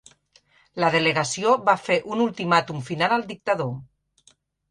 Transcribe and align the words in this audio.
La 0.83 0.87
delegació 0.95 1.51
va 1.67 1.75
fer 1.89 1.97
un 2.15 2.25
ultimàtum 2.25 2.81
final 2.89 3.13
al 3.19 3.27
dictador. 3.35 3.71